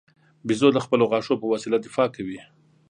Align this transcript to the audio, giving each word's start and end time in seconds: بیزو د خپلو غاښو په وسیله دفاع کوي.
بیزو 0.47 0.69
د 0.75 0.79
خپلو 0.85 1.03
غاښو 1.11 1.39
په 1.41 1.45
وسیله 1.53 1.77
دفاع 1.85 2.07
کوي. 2.15 2.39